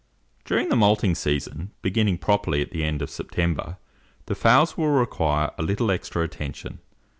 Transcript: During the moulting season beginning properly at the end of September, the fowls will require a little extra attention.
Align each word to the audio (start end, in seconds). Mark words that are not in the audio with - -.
During 0.45 0.69
the 0.69 0.75
moulting 0.75 1.13
season 1.13 1.73
beginning 1.83 2.17
properly 2.17 2.63
at 2.63 2.71
the 2.71 2.83
end 2.83 3.03
of 3.03 3.11
September, 3.11 3.77
the 4.25 4.33
fowls 4.33 4.75
will 4.75 4.87
require 4.89 5.51
a 5.59 5.61
little 5.61 5.91
extra 5.91 6.23
attention. 6.23 6.79